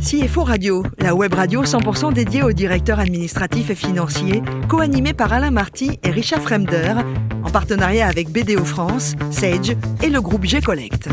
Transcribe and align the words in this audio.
CFO 0.00 0.44
Radio, 0.44 0.84
la 0.98 1.14
web 1.14 1.34
radio 1.34 1.64
100% 1.64 2.12
dédiée 2.12 2.42
aux 2.42 2.52
directeurs 2.52 3.00
administratifs 3.00 3.70
et 3.70 3.74
financiers, 3.74 4.42
co-animée 4.68 5.12
par 5.12 5.32
Alain 5.32 5.50
Marty 5.50 5.98
et 6.04 6.10
Richard 6.10 6.40
Fremder, 6.40 6.94
en 7.42 7.50
partenariat 7.50 8.06
avec 8.06 8.30
BDO 8.30 8.64
France, 8.64 9.16
Sage 9.32 9.76
et 10.02 10.08
le 10.08 10.20
groupe 10.20 10.44
G-Collect. 10.44 11.08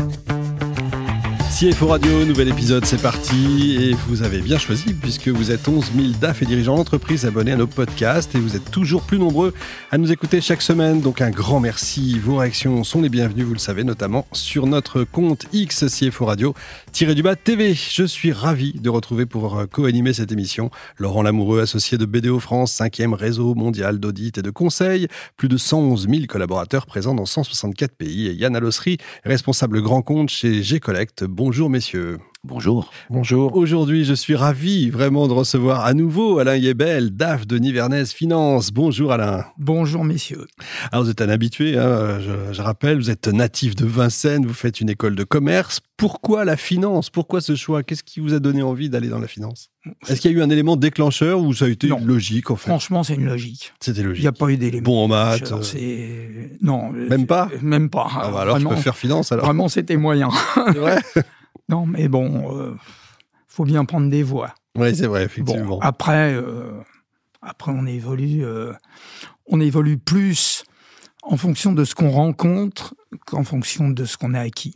CFO 1.58 1.86
Radio, 1.86 2.26
nouvel 2.26 2.48
épisode, 2.48 2.84
c'est 2.84 3.00
parti. 3.00 3.78
Et 3.80 3.94
vous 4.08 4.22
avez 4.22 4.42
bien 4.42 4.58
choisi 4.58 4.92
puisque 4.92 5.28
vous 5.28 5.50
êtes 5.50 5.66
11 5.66 5.90
000 5.96 6.08
DAF 6.20 6.42
et 6.42 6.44
dirigeants 6.44 6.76
d'entreprise 6.76 7.24
abonnés 7.24 7.52
à 7.52 7.56
nos 7.56 7.66
podcasts 7.66 8.34
et 8.34 8.38
vous 8.38 8.56
êtes 8.56 8.70
toujours 8.70 9.00
plus 9.00 9.18
nombreux 9.18 9.54
à 9.90 9.96
nous 9.96 10.12
écouter 10.12 10.42
chaque 10.42 10.60
semaine. 10.60 11.00
Donc 11.00 11.22
un 11.22 11.30
grand 11.30 11.58
merci. 11.58 12.18
Vos 12.18 12.36
réactions 12.36 12.84
sont 12.84 13.00
les 13.00 13.08
bienvenues, 13.08 13.42
vous 13.42 13.54
le 13.54 13.58
savez, 13.58 13.84
notamment 13.84 14.26
sur 14.32 14.66
notre 14.66 15.04
compte 15.04 15.46
X 15.54 15.86
CFO 15.86 16.26
Radio 16.26 16.54
du 16.92 17.22
bas 17.22 17.36
TV. 17.36 17.72
Je 17.74 18.04
suis 18.04 18.32
ravi 18.32 18.74
de 18.74 18.90
retrouver 18.90 19.24
pour 19.24 19.62
co-animer 19.70 20.12
cette 20.12 20.32
émission 20.32 20.70
Laurent 20.98 21.22
Lamoureux, 21.22 21.60
associé 21.60 21.96
de 21.96 22.04
BDO 22.04 22.38
France, 22.38 22.72
cinquième 22.72 23.14
réseau 23.14 23.54
mondial 23.54 23.98
d'audit 23.98 24.36
et 24.36 24.42
de 24.42 24.50
conseil. 24.50 25.08
Plus 25.38 25.48
de 25.48 25.56
111 25.56 26.06
000 26.08 26.22
collaborateurs 26.28 26.84
présents 26.84 27.14
dans 27.14 27.24
164 27.24 27.94
pays. 27.94 28.26
Et 28.26 28.34
Yann 28.34 28.56
Alossery, 28.56 28.98
responsable 29.24 29.80
grand 29.80 30.02
compte 30.02 30.28
chez 30.28 30.62
G-Collect. 30.62 31.24
Bonjour 31.46 31.70
messieurs. 31.70 32.18
Bonjour. 32.42 32.92
Bonjour. 33.08 33.56
Aujourd'hui, 33.56 34.04
je 34.04 34.14
suis 34.14 34.34
ravi 34.34 34.90
vraiment 34.90 35.26
de 35.26 35.32
recevoir 35.32 35.84
à 35.84 35.94
nouveau 35.94 36.38
Alain 36.38 36.56
Yebel, 36.56 37.10
DAF 37.10 37.46
de 37.46 37.58
Nivernais 37.58 38.06
Finance. 38.06 38.70
Bonjour 38.72 39.12
Alain. 39.12 39.44
Bonjour 39.56 40.04
messieurs. 40.04 40.46
Alors 40.90 41.04
vous 41.04 41.10
êtes 41.10 41.20
un 41.20 41.28
habitué, 41.28 41.76
hein, 41.76 42.20
je, 42.52 42.62
rappelle, 42.62 42.98
vous 42.98 43.10
êtes 43.10 43.26
natif 43.26 43.74
de 43.74 43.84
Vincennes, 43.84 44.46
vous 44.46 44.54
faites 44.54 44.80
une 44.80 44.90
école 44.90 45.14
de 45.14 45.24
commerce. 45.24 45.80
Pourquoi 45.96 46.44
la 46.44 46.56
finance? 46.56 47.10
Pourquoi 47.10 47.40
ce 47.40 47.56
choix? 47.56 47.82
Qu'est-ce 47.82 48.04
qui 48.04 48.20
vous 48.20 48.34
a 48.34 48.38
donné 48.38 48.62
envie 48.62 48.90
d'aller 48.90 49.08
dans 49.08 49.18
la 49.18 49.28
finance? 49.28 49.70
Est-ce 50.08 50.20
qu'il 50.20 50.30
y 50.30 50.34
a 50.34 50.36
eu 50.36 50.42
un 50.42 50.50
élément 50.50 50.76
déclencheur 50.76 51.40
ou 51.40 51.54
ça 51.54 51.64
a 51.64 51.68
été 51.68 51.88
une 51.88 52.06
logique 52.06 52.50
en 52.50 52.56
fait? 52.56 52.68
Franchement, 52.68 53.02
c'est 53.02 53.14
une 53.14 53.26
logique. 53.26 53.72
C'était 53.80 54.02
logique. 54.02 54.22
Il 54.22 54.24
n'y 54.24 54.28
a 54.28 54.32
pas 54.32 54.50
eu 54.50 54.56
d'élément. 54.56 54.84
Bon 54.84 55.04
en 55.04 55.08
maths 55.08 55.52
euh, 55.52 56.48
Non. 56.60 56.90
Même 56.90 57.26
pas? 57.26 57.48
Même 57.62 57.88
pas. 57.88 58.08
Ah 58.12 58.30
bah 58.30 58.40
alors 58.42 58.60
je 58.60 58.66
peux 58.66 58.76
faire 58.76 58.96
finance 58.96 59.32
alors. 59.32 59.46
Vraiment, 59.46 59.68
c'était 59.68 59.96
moyen. 59.96 60.28
C'est 60.54 60.78
vrai? 60.78 60.98
Non, 61.68 61.86
mais 61.86 62.08
bon, 62.08 62.52
il 62.52 62.58
euh, 62.58 62.74
faut 63.48 63.64
bien 63.64 63.84
prendre 63.84 64.08
des 64.08 64.22
voies. 64.22 64.54
Oui, 64.76 64.94
c'est 64.94 65.06
vrai, 65.06 65.24
effectivement. 65.24 65.80
après, 65.80 66.34
euh, 66.34 66.80
après, 67.42 67.72
on 67.72 67.86
évolue, 67.86 68.44
euh, 68.44 68.72
on 69.46 69.60
évolue 69.60 69.98
plus 69.98 70.64
en 71.22 71.36
fonction 71.36 71.72
de 71.72 71.84
ce 71.84 71.94
qu'on 71.94 72.10
rencontre 72.10 72.94
qu'en 73.26 73.42
fonction 73.42 73.90
de 73.90 74.04
ce 74.04 74.16
qu'on 74.16 74.34
a 74.34 74.40
acquis. 74.40 74.74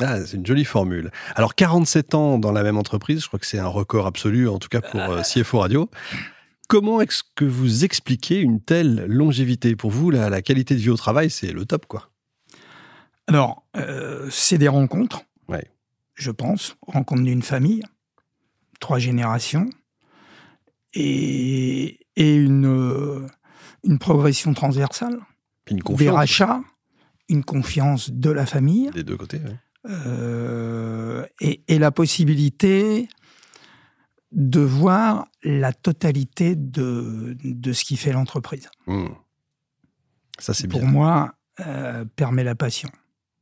Ah, 0.00 0.24
c'est 0.24 0.36
une 0.36 0.46
jolie 0.46 0.64
formule. 0.64 1.10
Alors, 1.34 1.56
47 1.56 2.14
ans 2.14 2.38
dans 2.38 2.52
la 2.52 2.62
même 2.62 2.76
entreprise, 2.76 3.22
je 3.22 3.26
crois 3.26 3.40
que 3.40 3.46
c'est 3.46 3.58
un 3.58 3.66
record 3.66 4.06
absolu, 4.06 4.48
en 4.48 4.60
tout 4.60 4.68
cas 4.68 4.80
pour 4.80 5.00
CFO 5.22 5.58
Radio. 5.58 5.90
Comment 6.68 7.00
est-ce 7.00 7.24
que 7.34 7.44
vous 7.44 7.84
expliquez 7.84 8.38
une 8.38 8.60
telle 8.60 9.06
longévité? 9.06 9.74
Pour 9.74 9.90
vous, 9.90 10.10
la, 10.10 10.30
la, 10.30 10.40
qualité 10.40 10.74
de 10.74 10.80
vie 10.80 10.90
au 10.90 10.96
travail, 10.96 11.30
c'est 11.30 11.50
le 11.50 11.64
top, 11.64 11.86
quoi. 11.86 12.10
Alors, 13.26 13.64
c'est 14.30 14.58
des 14.58 14.68
rencontres. 14.68 15.22
Ouais 15.48 15.68
je 16.18 16.30
pense, 16.30 16.76
rencontre 16.82 17.22
d'une 17.22 17.42
famille, 17.42 17.82
trois 18.80 18.98
générations, 18.98 19.70
et, 20.94 22.00
une, 22.16 23.28
une 23.84 23.98
progression 23.98 24.52
transversale. 24.52 25.18
Une 25.70 25.82
confiance. 25.82 25.98
Des 25.98 26.10
rachats, 26.10 26.60
une 27.28 27.44
confiance 27.44 28.10
de 28.10 28.30
la 28.30 28.46
famille. 28.46 28.90
Des 28.90 29.04
deux 29.04 29.16
côtés, 29.16 29.40
oui. 29.44 29.52
Euh, 29.88 31.24
et, 31.40 31.78
la 31.78 31.90
possibilité 31.90 33.08
de 34.32 34.60
voir 34.60 35.28
la 35.42 35.72
totalité 35.72 36.56
de, 36.56 37.36
de 37.42 37.72
ce 37.72 37.84
qui 37.84 37.96
fait 37.96 38.12
l'entreprise. 38.12 38.68
Hmm. 38.86 39.06
Ça, 40.38 40.52
c'est 40.52 40.66
bien. 40.66 40.80
Pour 40.80 40.88
moi, 40.88 41.34
euh, 41.60 42.04
permet 42.16 42.44
la 42.44 42.54
passion. 42.54 42.90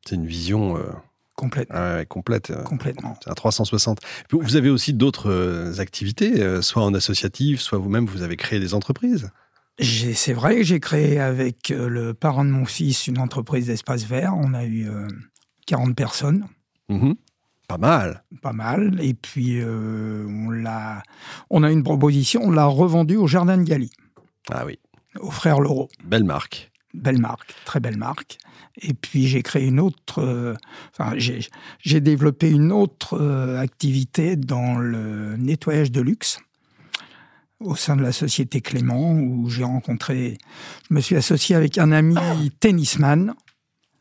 C'est 0.07 0.15
une 0.15 0.27
vision. 0.27 0.77
Euh, 0.77 0.93
Complète. 1.37 1.69
Ah 1.71 2.03
complète. 2.07 2.51
Euh, 2.51 2.63
Complètement. 2.63 3.17
C'est 3.23 3.31
un 3.31 3.35
360. 3.35 4.01
Vous 4.33 4.57
avez 4.57 4.71
aussi 4.71 4.95
d'autres 4.95 5.31
euh, 5.31 5.79
activités, 5.81 6.43
euh, 6.43 6.63
soit 6.63 6.83
en 6.83 6.95
associatif, 6.95 7.61
soit 7.61 7.79
vous-même, 7.79 8.07
vous 8.07 8.23
avez 8.23 8.37
créé 8.37 8.59
des 8.59 8.73
entreprises? 8.73 9.31
C'est 9.79 10.33
vrai 10.33 10.57
que 10.57 10.63
j'ai 10.63 10.81
créé 10.81 11.21
avec 11.21 11.69
le 11.69 12.15
parent 12.15 12.47
de 12.47 12.51
mon 12.51 12.65
fils 12.65 13.07
une 13.07 13.19
entreprise 13.19 13.67
d'espace 13.67 14.05
vert. 14.05 14.33
On 14.35 14.55
a 14.55 14.65
eu 14.65 14.89
40 15.67 15.95
personnes. 15.95 16.47
Mmh 16.89 17.13
Pas 17.69 17.77
mal. 17.77 18.25
Pas 18.41 18.55
mal. 18.55 18.99
Et 19.03 19.13
puis, 19.13 19.61
on, 19.63 20.65
a, 20.65 21.03
on 21.51 21.63
a 21.63 21.71
une 21.71 21.83
proposition, 21.83 22.41
on 22.45 22.51
l'a 22.53 22.65
revendue 22.65 23.17
au 23.17 23.27
Jardin 23.27 23.59
de 23.59 23.65
Gali. 23.65 23.91
Ah 24.51 24.65
oui. 24.65 24.79
Au 25.21 25.31
frère 25.31 25.61
Laureau. 25.61 25.91
Belle 26.03 26.25
marque 26.25 26.73
belle 26.97 27.19
marque, 27.19 27.55
très 27.65 27.81
belle 27.81 27.97
marque. 27.97 28.39
Et 28.83 28.95
puis 28.95 29.27
j'ai 29.27 29.43
créé 29.43 29.67
une 29.67 29.81
autre, 29.81 30.21
euh, 30.21 30.55
enfin 30.93 31.17
j'ai 31.17 32.01
développé 32.01 32.51
une 32.51 32.73
autre 32.73 33.15
euh, 33.15 33.59
activité 33.59 34.37
dans 34.37 34.77
le 34.77 35.37
nettoyage 35.37 35.91
de 35.91 36.01
luxe 36.01 36.39
au 37.59 37.75
sein 37.75 37.97
de 37.97 38.03
la 38.03 38.13
société 38.13 38.61
Clément 38.61 39.13
où 39.13 39.49
j'ai 39.49 39.65
rencontré, 39.65 40.37
je 40.89 40.95
me 40.95 41.01
suis 41.01 41.17
associé 41.17 41.57
avec 41.57 41.79
un 41.79 41.91
ami 41.91 42.17
tennisman, 42.61 43.35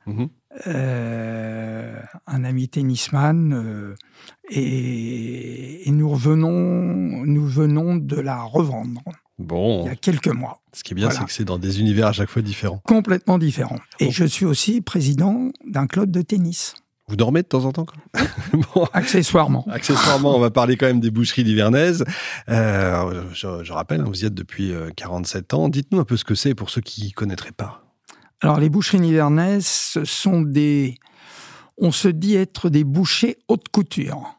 mhm. 0.08 0.28
euh, 0.68 2.02
un 2.28 2.44
ami 2.44 2.68
tennisman, 2.68 3.96
et, 4.50 5.88
et, 5.88 5.92
nous 5.92 6.10
revenons, 6.10 7.26
nous 7.26 7.48
venons 7.48 7.96
de 7.96 8.18
la 8.18 8.44
revendre. 8.44 9.04
Bon. 9.38 9.84
Il 9.86 9.90
y 9.90 9.92
a 9.92 9.96
quelques 9.96 10.28
mois. 10.28 10.62
Ce 10.74 10.84
qui 10.84 10.94
est 10.94 10.96
bien, 10.96 11.10
c'est 11.10 11.24
que 11.26 11.32
c'est 11.32 11.46
dans 11.46 11.58
des 11.58 11.80
univers 11.80 12.08
à 12.08 12.12
chaque 12.14 12.30
fois 12.30 12.42
différents. 12.42 12.82
Complètement 12.86 13.38
différents. 13.38 13.80
Et 14.00 14.12
je 14.12 14.26
suis 14.26 14.46
aussi 14.46 14.82
président 14.82 15.50
d'un 15.66 15.88
club 15.88 16.12
de 16.12 16.22
tennis. 16.22 16.76
Vous 17.08 17.16
dormez 17.16 17.44
de 17.44 17.48
temps 17.48 17.66
en 17.66 17.72
temps 17.72 17.86
Accessoirement. 18.94 19.66
Accessoirement, 19.70 20.36
on 20.36 20.40
va 20.40 20.50
parler 20.50 20.76
quand 20.76 20.88
même 20.88 21.00
des 21.00 21.12
boucheries 21.12 21.44
livernaises. 21.44 22.04
Euh, 22.50 23.24
je, 23.34 23.72
rappelle, 23.72 24.02
hein, 24.02 24.06
vous 24.08 24.24
y 24.24 24.26
êtes 24.26 24.34
depuis 24.34 24.74
47 24.96 25.54
euh, 25.54 25.58
ans. 25.58 25.70
Dites-nous 25.70 26.00
un 26.00 26.06
peu 26.06 26.18
ce 26.18 26.26
que 26.26 26.34
c'est 26.34 26.56
pour 26.56 26.70
ceux 26.70 26.82
qui 26.82 27.08
ne 27.08 27.12
connaîtraient 27.12 27.52
pas. 27.52 27.84
Alors, 28.42 28.60
les 28.60 28.70
boucheries 28.70 29.00
nivernaises, 29.00 29.68
ce 29.68 30.04
sont 30.04 30.42
des... 30.42 30.98
On 31.78 31.92
se 31.92 32.08
dit 32.08 32.36
être 32.36 32.70
des 32.70 32.84
bouchers 32.84 33.38
haute 33.50 33.68
couture. 33.70 34.36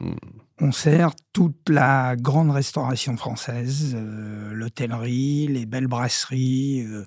Hmm 0.00 0.12
on 0.60 0.72
sert 0.72 1.10
toute 1.32 1.68
la 1.68 2.14
grande 2.16 2.50
restauration 2.50 3.16
française, 3.16 3.94
euh, 3.96 4.52
l'hôtellerie, 4.52 5.48
les 5.48 5.66
belles 5.66 5.88
brasseries, 5.88 6.86
euh, 6.86 7.04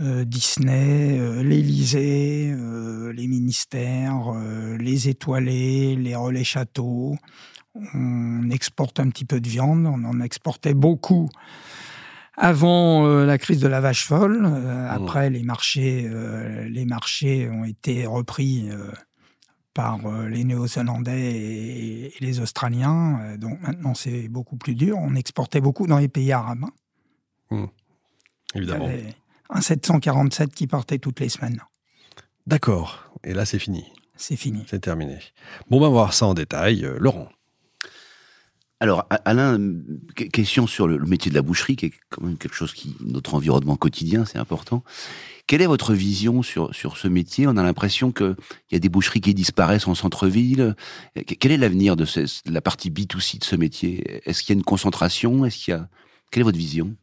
euh, 0.00 0.24
Disney, 0.24 1.18
l'Élysée, 1.42 2.54
les 3.12 3.26
ministères, 3.26 4.32
les 4.78 5.08
étoilés, 5.08 5.96
les 5.96 6.14
relais 6.14 6.44
châteaux. 6.44 7.16
On 7.94 8.48
exporte 8.50 9.00
un 9.00 9.08
petit 9.08 9.24
peu 9.24 9.40
de 9.40 9.48
viande, 9.48 9.86
on 9.86 10.04
en 10.04 10.20
exportait 10.20 10.74
beaucoup 10.74 11.28
avant 12.36 13.04
la 13.24 13.36
crise 13.38 13.58
de 13.58 13.66
la 13.66 13.80
vache 13.80 14.04
folle. 14.04 14.46
après, 14.88 15.30
les 15.30 15.42
marchés, 15.42 16.08
les 16.68 16.84
marchés 16.84 17.50
ont 17.50 17.64
été 17.64 18.06
repris 18.06 18.70
par 19.78 20.04
euh, 20.06 20.28
les 20.28 20.42
Néo-Zélandais 20.42 21.36
et, 21.36 22.12
les 22.18 22.40
Australiens. 22.40 23.20
Euh, 23.22 23.36
donc 23.36 23.60
maintenant, 23.60 23.94
c'est 23.94 24.26
beaucoup 24.26 24.56
plus 24.56 24.74
dur. 24.74 24.98
On 24.98 25.14
exportait 25.14 25.60
beaucoup 25.60 25.86
dans 25.86 25.98
les 25.98 26.08
pays 26.08 26.32
arabes. 26.32 26.64
Hein. 26.64 26.72
Mmh. 27.56 27.66
Évidemment. 28.56 28.88
un 29.50 29.60
747 29.60 30.52
qui 30.52 30.66
partait 30.66 30.98
toutes 30.98 31.20
les 31.20 31.28
semaines. 31.28 31.62
D'accord. 32.48 33.08
Et 33.22 33.34
là, 33.34 33.44
c'est 33.44 33.60
fini. 33.60 33.84
C'est 34.16 34.34
fini. 34.34 34.64
C'est 34.68 34.80
terminé. 34.80 35.20
Bon, 35.70 35.76
on 35.76 35.80
va 35.82 35.88
voir 35.90 36.12
ça 36.12 36.26
en 36.26 36.34
détail. 36.34 36.84
Euh, 36.84 36.96
Laurent. 36.98 37.28
Alors, 38.80 39.08
Alain, 39.24 39.58
question 40.32 40.68
sur 40.68 40.86
le 40.86 41.04
métier 41.04 41.30
de 41.30 41.34
la 41.34 41.42
boucherie, 41.42 41.74
qui 41.74 41.86
est 41.86 41.92
quand 42.10 42.22
même 42.22 42.36
quelque 42.36 42.54
chose 42.54 42.72
qui, 42.72 42.96
notre 43.00 43.34
environnement 43.34 43.76
quotidien, 43.76 44.24
c'est 44.24 44.38
important. 44.38 44.84
Quelle 45.48 45.62
est 45.62 45.66
votre 45.66 45.94
vision 45.94 46.42
sur, 46.42 46.72
sur 46.74 46.96
ce 46.96 47.08
métier? 47.08 47.48
On 47.48 47.56
a 47.56 47.62
l'impression 47.64 48.12
qu'il 48.12 48.36
y 48.70 48.76
a 48.76 48.78
des 48.78 48.88
boucheries 48.88 49.20
qui 49.20 49.34
disparaissent 49.34 49.88
en 49.88 49.96
centre-ville. 49.96 50.76
Quel 51.40 51.50
est 51.50 51.56
l'avenir 51.56 51.96
de, 51.96 52.06
la 52.46 52.60
partie 52.60 52.90
B2C 52.90 53.40
de 53.40 53.44
ce 53.44 53.56
métier? 53.56 54.20
Est-ce 54.28 54.42
qu'il 54.42 54.54
y 54.54 54.56
a 54.56 54.58
une 54.58 54.64
concentration? 54.64 55.44
Est-ce 55.44 55.56
qu'il 55.56 55.74
y 55.74 55.76
a... 55.76 55.88
Quelle 56.30 56.42
est 56.42 56.44
votre 56.44 56.58
vision? 56.58 56.94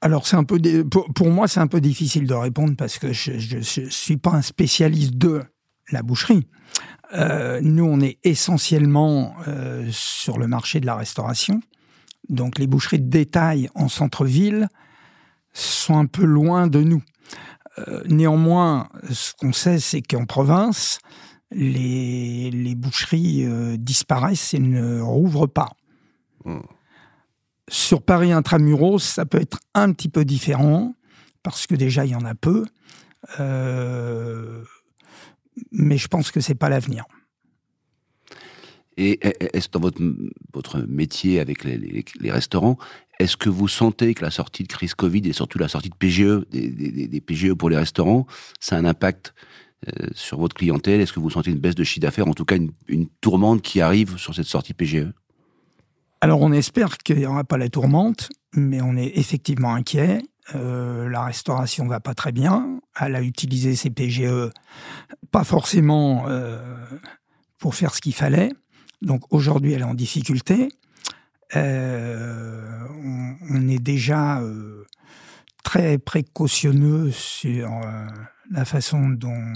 Alors 0.00 0.26
c'est 0.26 0.36
un 0.36 0.44
peu 0.44 0.58
pour, 0.88 1.28
moi 1.28 1.46
c'est 1.46 1.60
un 1.60 1.66
peu 1.66 1.82
difficile 1.82 2.26
de 2.26 2.32
répondre 2.32 2.74
parce 2.74 2.98
que 2.98 3.12
je 3.12 3.56
ne 3.58 3.90
suis 3.90 4.16
pas 4.16 4.30
un 4.30 4.40
spécialiste 4.40 5.16
de 5.16 5.42
la 5.92 6.02
boucherie. 6.02 6.46
Euh, 7.12 7.60
nous 7.62 7.84
on 7.84 8.00
est 8.00 8.18
essentiellement 8.24 9.34
euh, 9.48 9.88
sur 9.90 10.38
le 10.38 10.46
marché 10.46 10.80
de 10.80 10.86
la 10.86 10.94
restauration, 10.94 11.60
donc 12.28 12.58
les 12.58 12.66
boucheries 12.66 13.00
de 13.00 13.10
détail 13.10 13.68
en 13.74 13.88
centre-ville 13.88 14.68
sont 15.52 15.98
un 15.98 16.06
peu 16.06 16.24
loin 16.24 16.68
de 16.68 16.82
nous. 16.82 17.02
Euh, 17.78 18.02
néanmoins, 18.06 18.88
ce 19.10 19.32
qu'on 19.34 19.52
sait, 19.52 19.80
c'est 19.80 20.02
qu'en 20.02 20.26
province, 20.26 20.98
les, 21.50 22.50
les 22.52 22.74
boucheries 22.76 23.44
disparaissent 23.78 24.54
et 24.54 24.60
ne 24.60 25.00
rouvrent 25.00 25.48
pas. 25.48 25.70
Hmm. 26.44 26.60
Sur 27.68 28.02
Paris 28.02 28.32
intramuros, 28.32 29.02
ça 29.02 29.26
peut 29.26 29.40
être 29.40 29.58
un 29.74 29.92
petit 29.92 30.08
peu 30.08 30.24
différent, 30.24 30.94
parce 31.42 31.66
que 31.66 31.74
déjà, 31.74 32.04
il 32.04 32.12
y 32.12 32.14
en 32.14 32.24
a 32.24 32.34
peu. 32.34 32.64
Euh, 33.38 34.64
mais 35.72 35.98
je 35.98 36.08
pense 36.08 36.30
que 36.30 36.40
c'est 36.40 36.54
pas 36.54 36.68
l'avenir. 36.68 37.04
Et 38.96 39.18
est-ce 39.56 39.70
dans 39.70 39.80
votre, 39.80 40.02
votre 40.52 40.80
métier 40.80 41.40
avec 41.40 41.64
les, 41.64 41.78
les, 41.78 42.30
restaurants, 42.30 42.76
est-ce 43.18 43.36
que 43.36 43.48
vous 43.48 43.68
sentez 43.68 44.12
que 44.14 44.22
la 44.22 44.30
sortie 44.30 44.62
de 44.62 44.68
crise 44.68 44.94
Covid 44.94 45.22
et 45.24 45.32
surtout 45.32 45.58
la 45.58 45.68
sortie 45.68 45.88
de 45.88 45.94
PGE, 45.94 46.46
des, 46.50 46.68
des, 47.08 47.20
PGE 47.20 47.54
pour 47.54 47.70
les 47.70 47.76
restaurants, 47.76 48.26
ça 48.58 48.76
a 48.76 48.78
un 48.78 48.84
impact 48.84 49.32
euh, 49.88 50.08
sur 50.12 50.38
votre 50.38 50.54
clientèle? 50.54 51.00
Est-ce 51.00 51.14
que 51.14 51.20
vous 51.20 51.30
sentez 51.30 51.50
une 51.50 51.60
baisse 51.60 51.76
de 51.76 51.84
chiffre 51.84 52.00
d'affaires, 52.00 52.28
en 52.28 52.34
tout 52.34 52.44
cas 52.44 52.56
une, 52.56 52.72
une, 52.88 53.08
tourmente 53.20 53.62
qui 53.62 53.80
arrive 53.80 54.18
sur 54.18 54.34
cette 54.34 54.46
sortie 54.46 54.74
PGE 54.74 55.06
Alors 56.20 56.42
on 56.42 56.52
espère 56.52 56.98
qu'il 56.98 57.16
n'y 57.16 57.26
aura 57.26 57.44
pas 57.44 57.56
la 57.56 57.70
tourmente, 57.70 58.28
mais 58.54 58.82
on 58.82 58.96
est 58.96 59.12
effectivement 59.14 59.72
inquiet. 59.74 60.20
Euh, 60.54 61.08
la 61.08 61.24
restauration 61.24 61.86
va 61.86 62.00
pas 62.00 62.14
très 62.14 62.32
bien. 62.32 62.80
Elle 63.00 63.14
a 63.14 63.22
utilisé 63.22 63.76
ses 63.76 63.90
PGE 63.90 64.50
pas 65.30 65.44
forcément 65.44 66.24
euh, 66.28 66.58
pour 67.58 67.74
faire 67.74 67.94
ce 67.94 68.00
qu'il 68.00 68.14
fallait. 68.14 68.52
Donc 69.02 69.22
aujourd'hui, 69.30 69.72
elle 69.72 69.82
est 69.82 69.84
en 69.84 69.94
difficulté. 69.94 70.68
Euh, 71.56 72.86
on, 73.50 73.68
est 73.68 73.78
déjà 73.78 74.42
très 75.64 75.98
précautionneux 75.98 77.10
sur 77.10 77.70
la 78.50 78.64
façon 78.64 79.08
dont 79.08 79.52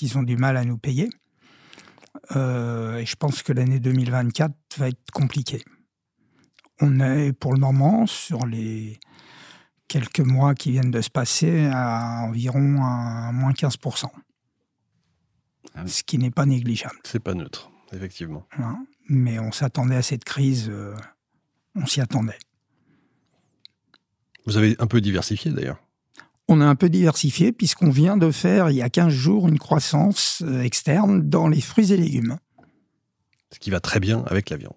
ils 0.00 0.18
ont 0.18 0.22
du 0.22 0.36
mal 0.36 0.56
à 0.56 0.64
nous 0.64 0.78
payer. 0.78 1.08
et 2.34 3.06
je 3.06 3.16
pense 3.16 3.42
que 3.42 3.52
l'année 3.52 3.80
2024 3.80 4.54
va 4.78 4.88
être 4.88 5.10
compliquée. 5.12 5.62
On 6.80 7.00
est 7.00 7.32
pour 7.32 7.54
le 7.54 7.60
moment 7.60 8.06
sur 8.06 8.46
les 8.46 8.98
quelques 9.88 10.20
mois 10.20 10.54
qui 10.54 10.72
viennent 10.72 10.90
de 10.90 11.00
se 11.00 11.10
passer 11.10 11.68
à 11.72 12.22
environ 12.22 12.82
un 12.82 13.32
moins 13.32 13.52
15%. 13.52 14.06
Ah 15.74 15.86
ce 15.86 16.02
qui 16.02 16.18
n'est 16.18 16.30
pas 16.30 16.46
négligeable. 16.46 16.96
C'est 17.04 17.22
pas 17.22 17.34
neutre 17.34 17.70
effectivement. 17.92 18.46
Hein, 18.58 18.86
mais 19.08 19.38
on 19.38 19.52
s'attendait 19.52 19.96
à 19.96 20.02
cette 20.02 20.24
crise, 20.24 20.68
euh, 20.70 20.94
on 21.74 21.86
s'y 21.86 22.00
attendait. 22.00 22.38
Vous 24.46 24.56
avez 24.56 24.76
un 24.78 24.86
peu 24.86 25.00
diversifié 25.00 25.50
d'ailleurs 25.50 25.78
on 26.48 26.60
a 26.60 26.66
un 26.66 26.74
peu 26.74 26.90
diversifié 26.90 27.52
puisqu'on 27.52 27.90
vient 27.90 28.16
de 28.16 28.30
faire 28.30 28.68
il 28.68 28.76
y 28.76 28.82
a 28.82 28.90
15 28.90 29.12
jours 29.12 29.48
une 29.48 29.58
croissance 29.58 30.42
euh, 30.44 30.62
externe 30.62 31.28
dans 31.28 31.48
les 31.48 31.60
fruits 31.60 31.92
et 31.92 31.96
légumes. 31.96 32.36
Ce 33.52 33.58
qui 33.58 33.70
va 33.70 33.80
très 33.80 34.00
bien 34.00 34.22
avec 34.26 34.50
la 34.50 34.56
viande. 34.56 34.74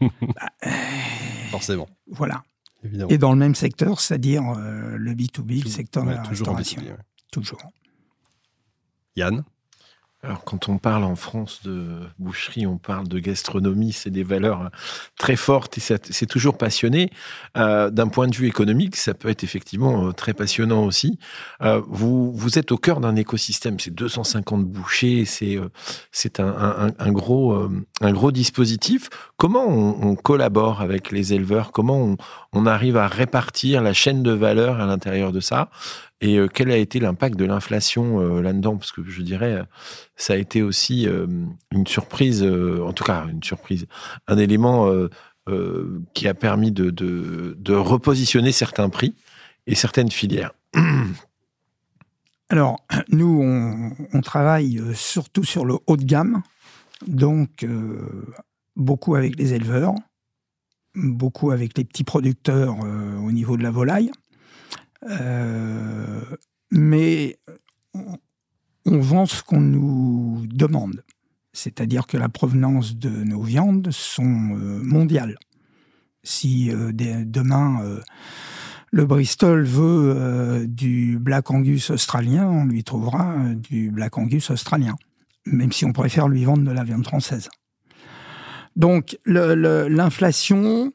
Bah, 0.00 0.70
Forcément. 1.50 1.88
Voilà. 2.06 2.44
Et 3.08 3.18
dans 3.18 3.32
le 3.32 3.38
même 3.38 3.54
secteur, 3.54 4.00
c'est-à-dire 4.00 4.42
euh, 4.50 4.96
le 4.96 5.14
B2B, 5.14 5.64
le 5.64 5.70
secteur 5.70 6.04
de 6.04 6.10
la 6.10 6.22
restauration. 6.22 6.82
Toujours. 7.32 7.60
Yann? 9.16 9.44
Alors 10.26 10.42
quand 10.42 10.68
on 10.68 10.78
parle 10.78 11.04
en 11.04 11.14
France 11.14 11.60
de 11.62 12.00
boucherie, 12.18 12.66
on 12.66 12.78
parle 12.78 13.06
de 13.06 13.20
gastronomie, 13.20 13.92
c'est 13.92 14.10
des 14.10 14.24
valeurs 14.24 14.70
très 15.16 15.36
fortes 15.36 15.78
et 15.78 15.80
c'est 15.80 16.26
toujours 16.26 16.58
passionné. 16.58 17.10
Euh, 17.56 17.90
d'un 17.90 18.08
point 18.08 18.26
de 18.26 18.34
vue 18.34 18.48
économique, 18.48 18.96
ça 18.96 19.14
peut 19.14 19.28
être 19.28 19.44
effectivement 19.44 20.08
euh, 20.08 20.12
très 20.12 20.34
passionnant 20.34 20.84
aussi. 20.84 21.20
Euh, 21.62 21.80
vous, 21.86 22.32
vous 22.32 22.58
êtes 22.58 22.72
au 22.72 22.76
cœur 22.76 22.98
d'un 22.98 23.14
écosystème, 23.14 23.78
c'est 23.78 23.94
250 23.94 24.64
bouchers, 24.64 25.24
c'est 25.24 26.40
un, 26.40 27.12
gros 27.12 27.68
un 28.00 28.12
gros 28.12 28.32
dispositif. 28.32 29.08
Comment 29.36 29.68
on, 29.68 30.16
collabore 30.16 30.80
avec 30.80 31.12
les 31.12 31.34
éleveurs? 31.34 31.70
Comment 31.70 31.98
on, 31.98 32.16
on 32.52 32.66
arrive 32.66 32.96
à 32.96 33.06
répartir 33.06 33.80
la 33.80 33.92
chaîne 33.92 34.24
de 34.24 34.32
valeur 34.32 34.80
à 34.80 34.86
l'intérieur 34.86 35.30
de 35.30 35.38
ça? 35.38 35.70
Et 36.20 36.38
euh, 36.38 36.48
quel 36.48 36.70
a 36.70 36.76
été 36.76 36.98
l'impact 36.98 37.36
de 37.36 37.44
l'inflation 37.44 38.20
euh, 38.20 38.40
là-dedans? 38.40 38.76
Parce 38.76 38.92
que 38.92 39.02
je 39.04 39.22
dirais, 39.22 39.62
ça 40.16 40.32
a 40.32 40.36
été 40.36 40.62
aussi 40.62 41.06
euh, 41.06 41.26
une 41.72 41.86
surprise, 41.86 42.42
en 42.42 42.92
tout 42.92 43.04
cas 43.04 43.26
une 43.30 43.42
surprise, 43.42 43.86
un 44.26 44.38
élément 44.38 44.90
qui 46.14 46.26
a 46.26 46.34
permis 46.34 46.72
de, 46.72 47.72
repositionner 47.72 48.52
certains 48.52 48.88
prix 48.88 49.14
et 49.66 49.74
certaines 49.74 50.10
filières. 50.10 50.52
Alors, 52.48 52.78
nous, 53.08 53.42
on, 54.12 54.20
travaille 54.20 54.80
surtout 54.94 55.42
sur 55.44 55.64
le 55.64 55.76
haut 55.86 55.96
de 55.96 56.04
gamme, 56.04 56.42
donc 57.06 57.66
beaucoup 58.76 59.16
avec 59.16 59.36
les 59.36 59.52
éleveurs, 59.52 59.94
beaucoup 60.94 61.50
avec 61.50 61.76
les 61.76 61.84
petits 61.84 62.04
producteurs 62.04 62.78
au 62.78 63.32
niveau 63.32 63.56
de 63.56 63.62
la 63.62 63.70
volaille. 63.70 64.10
Euh, 65.04 66.20
mais 66.70 67.38
on 68.84 68.98
vend 68.98 69.26
ce 69.26 69.42
qu'on 69.42 69.60
nous 69.60 70.46
demande. 70.46 71.04
C'est-à-dire 71.52 72.06
que 72.06 72.16
la 72.16 72.28
provenance 72.28 72.96
de 72.96 73.08
nos 73.08 73.42
viandes 73.42 73.90
sont 73.90 74.22
euh, 74.22 74.80
mondiales. 74.82 75.36
Si 76.22 76.70
euh, 76.70 76.92
demain 76.92 77.80
le 78.90 79.06
Bristol 79.06 79.64
veut 79.64 80.66
du 80.66 81.18
Black 81.18 81.50
Angus 81.50 81.90
australien, 81.90 82.48
on 82.48 82.64
lui 82.64 82.82
trouvera 82.82 83.36
du 83.54 83.90
Black 83.90 84.16
Angus 84.18 84.50
australien, 84.50 84.96
même 85.44 85.72
si 85.72 85.84
on 85.84 85.92
préfère 85.92 86.28
lui 86.28 86.44
vendre 86.44 86.64
de 86.64 86.70
la 86.70 86.84
viande 86.84 87.06
française. 87.06 87.48
Donc 88.74 89.18
l'inflation 89.24 90.92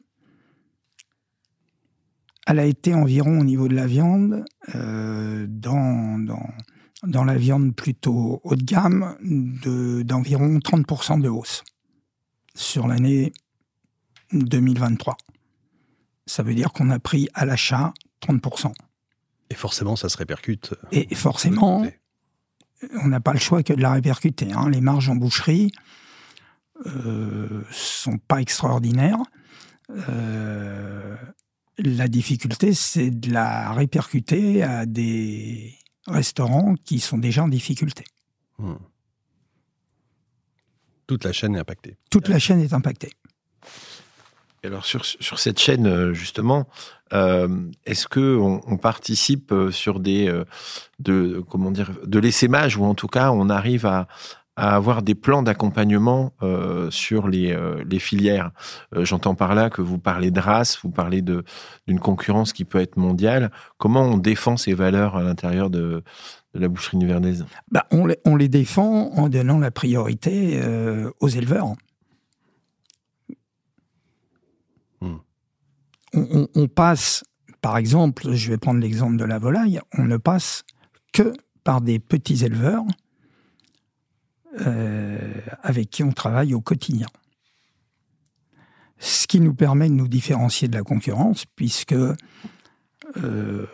elle 2.46 2.58
a 2.58 2.64
été 2.64 2.94
environ 2.94 3.40
au 3.40 3.44
niveau 3.44 3.68
de 3.68 3.74
la 3.74 3.86
viande, 3.86 4.44
euh, 4.74 5.46
dans, 5.48 6.18
dans, 6.18 6.50
dans, 7.04 7.24
la 7.24 7.36
viande 7.36 7.74
plutôt 7.74 8.40
haut 8.42 8.56
de 8.56 8.64
gamme, 8.64 9.16
d'environ 10.04 10.58
30% 10.58 11.20
de 11.20 11.28
hausse 11.28 11.62
sur 12.54 12.88
l'année 12.88 13.32
2023. 14.32 15.16
Ça 16.26 16.42
veut 16.42 16.54
dire 16.54 16.72
qu'on 16.72 16.90
a 16.90 16.98
pris 16.98 17.28
à 17.34 17.44
l'achat 17.44 17.92
30%. 18.26 18.72
Et 19.50 19.54
forcément, 19.54 19.96
ça 19.96 20.08
se 20.08 20.16
répercute. 20.16 20.74
Et 20.92 21.14
forcément, 21.14 21.84
on 23.02 23.08
n'a 23.08 23.20
pas 23.20 23.32
le 23.32 23.38
choix 23.38 23.62
que 23.62 23.72
de 23.72 23.82
la 23.82 23.92
répercuter. 23.92 24.52
Hein. 24.52 24.70
Les 24.70 24.80
marges 24.80 25.08
en 25.08 25.14
boucherie 25.14 25.72
euh, 26.86 27.62
sont 27.70 28.18
pas 28.18 28.40
extraordinaires. 28.40 29.22
Euh, 29.90 31.16
la 31.78 32.08
difficulté, 32.08 32.74
c'est 32.74 33.10
de 33.10 33.32
la 33.32 33.72
répercuter 33.72 34.62
à 34.62 34.86
des 34.86 35.74
restaurants 36.06 36.74
qui 36.84 37.00
sont 37.00 37.18
déjà 37.18 37.44
en 37.44 37.48
difficulté. 37.48 38.04
Hmm. 38.58 38.74
Toute 41.06 41.24
la 41.24 41.32
chaîne 41.32 41.56
est 41.56 41.60
impactée. 41.60 41.96
Toute 42.10 42.28
la 42.28 42.38
chaîne 42.38 42.60
est 42.60 42.72
impactée. 42.72 43.12
Alors 44.64 44.84
sur, 44.84 45.04
sur 45.04 45.40
cette 45.40 45.58
chaîne 45.58 45.86
euh, 45.86 46.14
justement, 46.14 46.68
euh, 47.12 47.48
est-ce 47.84 48.06
que 48.06 48.36
on, 48.36 48.76
participe 48.76 49.50
euh, 49.50 49.72
sur 49.72 49.98
des 49.98 50.32
de 51.00 51.42
comment 51.48 51.72
dire 51.72 51.90
de 52.04 52.18
l'essaimage 52.20 52.76
ou 52.76 52.84
en 52.84 52.94
tout 52.94 53.08
cas 53.08 53.32
on 53.32 53.50
arrive 53.50 53.86
à, 53.86 54.06
à 54.56 54.74
avoir 54.74 55.02
des 55.02 55.14
plans 55.14 55.42
d'accompagnement 55.42 56.32
euh, 56.42 56.90
sur 56.90 57.28
les, 57.28 57.52
euh, 57.52 57.82
les 57.88 57.98
filières. 57.98 58.50
Euh, 58.94 59.04
j'entends 59.04 59.34
par 59.34 59.54
là 59.54 59.70
que 59.70 59.80
vous 59.80 59.98
parlez 59.98 60.30
de 60.30 60.40
race, 60.40 60.78
vous 60.82 60.90
parlez 60.90 61.22
de 61.22 61.44
d'une 61.86 61.98
concurrence 61.98 62.52
qui 62.52 62.64
peut 62.64 62.80
être 62.80 62.96
mondiale. 62.96 63.50
Comment 63.78 64.02
on 64.02 64.18
défend 64.18 64.56
ces 64.56 64.74
valeurs 64.74 65.16
à 65.16 65.22
l'intérieur 65.22 65.70
de, 65.70 66.04
de, 66.54 66.60
la 66.60 66.68
boucherie 66.68 66.98
nivernaise? 66.98 67.46
Bah, 67.70 67.86
on, 67.90 68.06
les, 68.06 68.18
on 68.26 68.36
les 68.36 68.48
défend 68.48 69.10
en 69.12 69.28
donnant 69.28 69.58
la 69.58 69.70
priorité 69.70 70.60
aux 71.20 71.28
éleveurs. 71.28 71.72
Hmm. 75.00 75.16
On, 76.14 76.46
on 76.54 76.68
passe, 76.68 77.24
par 77.62 77.78
exemple, 77.78 78.32
je 78.32 78.50
vais 78.50 78.58
prendre 78.58 78.80
l'exemple 78.80 79.16
de 79.16 79.24
la 79.24 79.38
volaille, 79.38 79.80
on 79.96 80.04
ne 80.04 80.18
passe 80.18 80.62
que 81.12 81.32
par 81.64 81.80
des 81.80 81.98
petits 81.98 82.44
éleveurs 82.44 82.84
euh, 84.60 85.40
avec 85.62 85.88
qui 85.88 86.02
on 86.02 86.12
travaille 86.12 86.52
au 86.52 86.60
quotidien. 86.60 87.06
Ce 88.98 89.26
qui 89.26 89.40
nous 89.40 89.54
permet 89.54 89.88
de 89.88 89.94
nous 89.94 90.08
différencier 90.08 90.68
de 90.68 90.76
la 90.76 90.82
concurrence, 90.82 91.46
puisque 91.56 91.94
euh, 93.16 93.66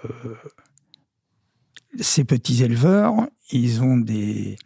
ces 1.99 2.25
petits 2.25 2.63
éleveurs, 2.63 3.27
ils, 3.51 3.83
ont 3.83 3.97
des, 3.97 4.57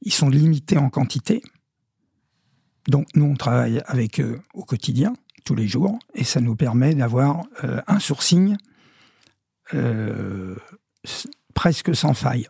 ils 0.00 0.12
sont 0.12 0.30
limités 0.30 0.78
en 0.78 0.88
quantité. 0.88 1.42
Donc 2.88 3.06
nous, 3.14 3.26
on 3.26 3.36
travaille 3.36 3.82
avec 3.86 4.18
eux 4.20 4.40
au 4.54 4.64
quotidien, 4.64 5.14
tous 5.44 5.54
les 5.54 5.68
jours, 5.68 5.98
et 6.14 6.24
ça 6.24 6.40
nous 6.40 6.56
permet 6.56 6.94
d'avoir 6.94 7.44
euh, 7.64 7.82
un 7.86 7.98
sourcing 8.00 8.56
presque 11.54 11.94
sans 11.94 12.14
faille. 12.14 12.48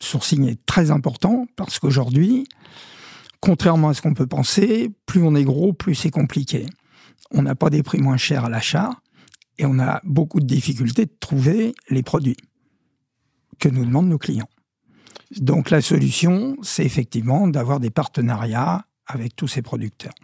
Sourcing 0.00 0.48
est 0.48 0.64
très 0.66 0.90
important 0.90 1.46
parce 1.56 1.78
qu'aujourd'hui, 1.78 2.46
contrairement 3.40 3.90
à 3.90 3.94
ce 3.94 4.02
qu'on 4.02 4.14
peut 4.14 4.26
penser, 4.26 4.90
plus 5.06 5.22
on 5.22 5.34
est 5.34 5.44
gros, 5.44 5.72
plus 5.72 5.94
c'est 5.94 6.10
compliqué. 6.10 6.66
On 7.30 7.42
n'a 7.42 7.54
pas 7.54 7.70
des 7.70 7.82
prix 7.82 8.00
moins 8.00 8.16
chers 8.16 8.44
à 8.44 8.48
l'achat 8.48 8.90
et 9.58 9.66
on 9.66 9.78
a 9.78 10.00
beaucoup 10.04 10.40
de 10.40 10.46
difficultés 10.46 11.06
de 11.06 11.14
trouver 11.20 11.74
les 11.88 12.02
produits 12.02 12.36
que 13.58 13.68
nous 13.68 13.84
demandent 13.84 14.08
nos 14.08 14.18
clients. 14.18 14.48
Donc 15.36 15.70
la 15.70 15.80
solution, 15.80 16.56
c'est 16.62 16.84
effectivement 16.84 17.48
d'avoir 17.48 17.80
des 17.80 17.90
partenariats 17.90 18.84
avec 19.06 19.36
tous 19.36 19.48
ces 19.48 19.62
producteurs. 19.62 20.14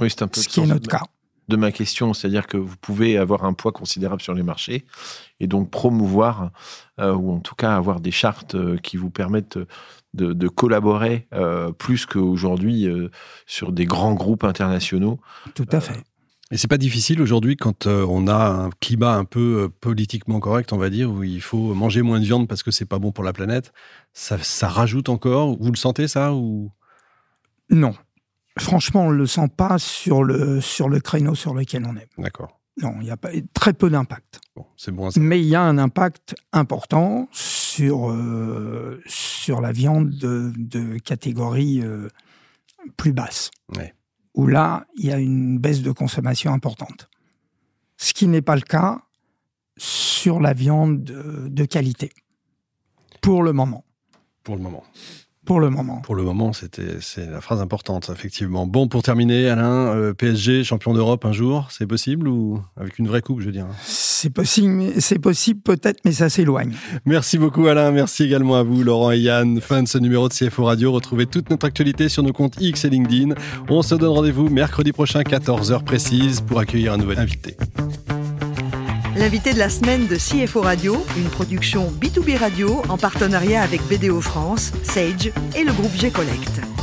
Oui, 0.00 0.10
c'est 0.10 0.22
un 0.22 0.28
peu 0.28 0.40
ce 0.40 0.48
qui 0.48 0.60
est 0.60 0.66
notre 0.66 0.88
cas 0.88 1.02
de 1.48 1.56
ma 1.56 1.72
question, 1.72 2.12
c'est-à-dire 2.12 2.46
que 2.46 2.56
vous 2.56 2.76
pouvez 2.76 3.18
avoir 3.18 3.44
un 3.44 3.52
poids 3.52 3.72
considérable 3.72 4.20
sur 4.20 4.34
les 4.34 4.42
marchés 4.42 4.84
et 5.40 5.46
donc 5.46 5.70
promouvoir 5.70 6.50
euh, 6.98 7.14
ou 7.14 7.32
en 7.32 7.40
tout 7.40 7.54
cas 7.54 7.76
avoir 7.76 8.00
des 8.00 8.10
chartes 8.10 8.54
euh, 8.54 8.78
qui 8.78 8.96
vous 8.96 9.10
permettent 9.10 9.58
de, 10.14 10.48
collaborer 10.48 11.26
euh, 11.34 11.72
plus 11.72 12.06
qu'aujourd'hui 12.06 12.88
sur 13.46 13.70
des 13.70 13.84
grands 13.84 14.14
groupes 14.14 14.44
internationaux. 14.44 15.20
Tout 15.54 15.66
à 15.72 15.80
fait. 15.80 16.00
Et 16.50 16.56
c'est 16.56 16.68
pas 16.68 16.78
difficile 16.78 17.20
aujourd'hui 17.20 17.56
quand 17.56 17.86
on 17.86 18.28
a 18.28 18.48
un 18.48 18.70
climat 18.80 19.14
un 19.14 19.24
peu 19.24 19.68
politiquement 19.80 20.38
correct, 20.40 20.72
on 20.72 20.78
va 20.78 20.90
dire, 20.90 21.10
où 21.10 21.24
il 21.24 21.42
faut 21.42 21.74
manger 21.74 22.02
moins 22.02 22.20
de 22.20 22.24
viande 22.24 22.48
parce 22.48 22.62
que 22.62 22.70
c'est 22.70 22.86
pas 22.86 23.00
bon 23.00 23.10
pour 23.10 23.24
la 23.24 23.32
planète. 23.32 23.72
Ça, 24.12 24.38
ça 24.38 24.68
rajoute 24.68 25.08
encore. 25.08 25.56
Vous 25.60 25.70
le 25.70 25.76
sentez 25.76 26.06
ça 26.08 26.32
ou? 26.32 26.70
Non, 27.68 27.94
Franchement, 28.58 29.06
on 29.06 29.10
ne 29.10 29.16
le 29.16 29.26
sent 29.26 29.48
pas 29.54 29.78
sur 29.78 30.24
le, 30.24 30.60
sur 30.60 30.88
le 30.88 31.00
créneau 31.00 31.34
sur 31.34 31.54
lequel 31.54 31.84
on 31.86 31.96
est. 31.96 32.08
D'accord. 32.18 32.60
Non, 32.82 32.94
il 33.00 33.06
y 33.06 33.10
a 33.10 33.16
pas, 33.16 33.30
très 33.54 33.72
peu 33.72 33.88
d'impact. 33.88 34.40
Bon, 34.54 34.66
c'est 34.76 34.92
bon. 34.92 35.08
Mais 35.16 35.40
il 35.40 35.46
y 35.46 35.54
a 35.54 35.62
un 35.62 35.78
impact 35.78 36.34
important 36.52 37.28
sur, 37.32 38.10
euh, 38.10 39.02
sur 39.06 39.60
la 39.60 39.72
viande 39.72 40.10
de, 40.10 40.52
de 40.56 40.98
catégorie 40.98 41.80
euh, 41.82 42.08
plus 42.96 43.12
basse. 43.12 43.50
Où 44.34 44.46
là, 44.46 44.86
il 44.96 45.06
y 45.06 45.12
a 45.12 45.18
une 45.18 45.58
baisse 45.58 45.80
de 45.80 45.90
consommation 45.90 46.52
importante. 46.52 47.08
Ce 47.96 48.12
qui 48.12 48.26
n'est 48.26 48.42
pas 48.42 48.56
le 48.56 48.62
cas 48.62 49.00
sur 49.78 50.40
la 50.40 50.52
viande 50.52 51.02
de, 51.02 51.48
de 51.48 51.64
qualité. 51.64 52.10
Pour 53.22 53.42
le 53.42 53.54
moment. 53.54 53.84
Pour 54.42 54.56
le 54.56 54.62
moment. 54.62 54.84
Pour 55.46 55.60
le 55.60 55.70
moment. 55.70 56.00
Pour 56.02 56.16
le 56.16 56.24
moment, 56.24 56.52
c'était 56.52 56.96
c'est 57.00 57.30
la 57.30 57.40
phrase 57.40 57.60
importante, 57.60 58.10
effectivement. 58.12 58.66
Bon, 58.66 58.88
pour 58.88 59.04
terminer, 59.04 59.48
Alain, 59.48 59.94
euh, 59.94 60.12
PSG 60.12 60.64
champion 60.64 60.92
d'Europe 60.92 61.24
un 61.24 61.30
jour, 61.30 61.68
c'est 61.70 61.86
possible 61.86 62.26
ou 62.26 62.60
avec 62.76 62.98
une 62.98 63.06
vraie 63.06 63.22
coupe, 63.22 63.40
je 63.40 63.46
veux 63.46 63.52
dire? 63.52 63.68
C'est 63.84 64.30
possible, 64.30 65.00
c'est 65.00 65.20
possible 65.20 65.60
peut-être, 65.60 66.00
mais 66.04 66.10
ça 66.10 66.28
s'éloigne. 66.28 66.74
Merci 67.04 67.38
beaucoup, 67.38 67.68
Alain. 67.68 67.92
Merci 67.92 68.24
également 68.24 68.56
à 68.56 68.64
vous, 68.64 68.82
Laurent 68.82 69.12
et 69.12 69.18
Yann. 69.18 69.60
Fin 69.60 69.84
de 69.84 69.88
ce 69.88 69.98
numéro 69.98 70.28
de 70.28 70.34
CFO 70.34 70.64
Radio. 70.64 70.90
Retrouvez 70.90 71.26
toute 71.26 71.48
notre 71.48 71.66
actualité 71.66 72.08
sur 72.08 72.24
nos 72.24 72.32
comptes 72.32 72.56
X 72.60 72.84
et 72.84 72.90
LinkedIn. 72.90 73.34
On 73.68 73.82
se 73.82 73.94
donne 73.94 74.10
rendez-vous 74.10 74.48
mercredi 74.48 74.90
prochain, 74.90 75.22
14h 75.22 75.84
précise, 75.84 76.40
pour 76.40 76.58
accueillir 76.58 76.92
un 76.92 76.96
nouvel 76.96 77.20
invité. 77.20 77.56
L'invité 79.16 79.54
de 79.54 79.58
la 79.58 79.70
semaine 79.70 80.06
de 80.06 80.16
CFO 80.16 80.60
Radio, 80.60 81.02
une 81.16 81.30
production 81.30 81.90
B2B 81.90 82.36
Radio 82.36 82.82
en 82.90 82.98
partenariat 82.98 83.62
avec 83.62 83.80
BDO 83.88 84.20
France, 84.20 84.72
Sage 84.82 85.32
et 85.56 85.64
le 85.64 85.72
groupe 85.72 85.94
G-Collect. 85.96 86.75